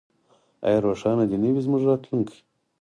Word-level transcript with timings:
آیا 0.67 0.79
روښانه 0.85 1.23
دې 1.29 1.37
نه 1.43 1.49
وي 1.53 1.61
زموږ 1.65 1.81
راتلونکی؟ 1.89 2.39